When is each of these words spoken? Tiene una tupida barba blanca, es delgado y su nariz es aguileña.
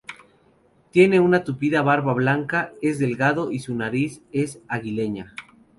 Tiene 0.89 1.19
una 1.19 1.43
tupida 1.43 1.83
barba 1.83 2.15
blanca, 2.15 2.73
es 2.81 2.97
delgado 2.97 3.51
y 3.51 3.59
su 3.59 3.75
nariz 3.75 4.23
es 4.31 4.59
aguileña. 4.67 5.35